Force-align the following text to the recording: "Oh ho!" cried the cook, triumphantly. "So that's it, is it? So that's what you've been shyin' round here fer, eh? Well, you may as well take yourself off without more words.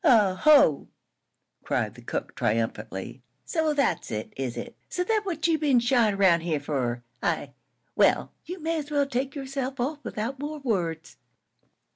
"Oh 0.03 0.33
ho!" 0.33 0.87
cried 1.63 1.93
the 1.93 2.01
cook, 2.01 2.33
triumphantly. 2.35 3.21
"So 3.45 3.75
that's 3.75 4.09
it, 4.09 4.33
is 4.35 4.57
it? 4.57 4.75
So 4.89 5.03
that's 5.03 5.23
what 5.27 5.45
you've 5.47 5.61
been 5.61 5.79
shyin' 5.79 6.17
round 6.17 6.41
here 6.41 6.59
fer, 6.59 7.03
eh? 7.21 7.49
Well, 7.95 8.31
you 8.43 8.59
may 8.59 8.79
as 8.79 8.89
well 8.89 9.05
take 9.05 9.35
yourself 9.35 9.79
off 9.79 9.99
without 10.03 10.39
more 10.39 10.57
words. 10.57 11.17